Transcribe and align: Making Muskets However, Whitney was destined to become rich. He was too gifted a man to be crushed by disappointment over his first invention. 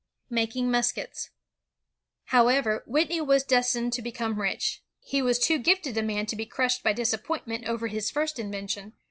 Making 0.31 0.71
Muskets 0.71 1.29
However, 2.33 2.83
Whitney 2.87 3.21
was 3.21 3.43
destined 3.43 3.93
to 3.93 4.01
become 4.01 4.41
rich. 4.41 4.81
He 4.99 5.21
was 5.21 5.37
too 5.37 5.59
gifted 5.59 5.95
a 5.95 6.01
man 6.01 6.25
to 6.25 6.35
be 6.35 6.47
crushed 6.47 6.81
by 6.81 6.91
disappointment 6.93 7.67
over 7.67 7.85
his 7.85 8.09
first 8.09 8.39
invention. 8.39 8.93